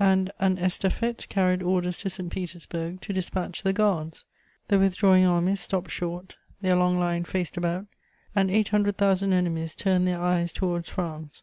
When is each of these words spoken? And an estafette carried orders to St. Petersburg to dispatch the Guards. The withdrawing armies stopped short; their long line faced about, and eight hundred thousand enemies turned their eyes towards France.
And 0.00 0.32
an 0.38 0.56
estafette 0.56 1.28
carried 1.28 1.62
orders 1.62 1.98
to 1.98 2.08
St. 2.08 2.32
Petersburg 2.32 3.02
to 3.02 3.12
dispatch 3.12 3.62
the 3.62 3.74
Guards. 3.74 4.24
The 4.68 4.78
withdrawing 4.78 5.26
armies 5.26 5.60
stopped 5.60 5.90
short; 5.90 6.36
their 6.62 6.74
long 6.74 6.98
line 6.98 7.24
faced 7.24 7.58
about, 7.58 7.84
and 8.34 8.50
eight 8.50 8.68
hundred 8.68 8.96
thousand 8.96 9.34
enemies 9.34 9.74
turned 9.74 10.06
their 10.08 10.22
eyes 10.22 10.52
towards 10.52 10.88
France. 10.88 11.42